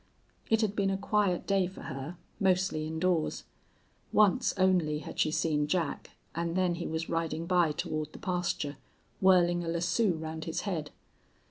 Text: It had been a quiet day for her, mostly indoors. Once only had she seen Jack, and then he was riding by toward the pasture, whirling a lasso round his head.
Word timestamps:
It 0.49 0.61
had 0.61 0.75
been 0.75 0.89
a 0.89 0.97
quiet 0.97 1.45
day 1.45 1.67
for 1.67 1.83
her, 1.83 2.17
mostly 2.39 2.87
indoors. 2.87 3.43
Once 4.11 4.51
only 4.57 4.97
had 4.97 5.19
she 5.19 5.29
seen 5.29 5.67
Jack, 5.67 6.09
and 6.33 6.55
then 6.55 6.73
he 6.73 6.87
was 6.87 7.07
riding 7.07 7.45
by 7.45 7.71
toward 7.71 8.11
the 8.11 8.17
pasture, 8.17 8.77
whirling 9.21 9.63
a 9.63 9.67
lasso 9.67 10.07
round 10.09 10.45
his 10.45 10.61
head. 10.61 10.89